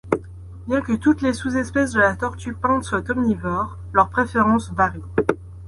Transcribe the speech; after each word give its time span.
Bien 0.65 0.81
que 0.81 0.93
toutes 0.93 1.21
les 1.21 1.31
sous-espèces 1.31 1.91
de 1.91 1.99
la 1.99 2.15
Tortue 2.15 2.55
peinte 2.55 2.83
soient 2.83 3.07
omnivores, 3.11 3.77
leurs 3.93 4.09
préférences 4.09 4.71
varient. 4.73 5.03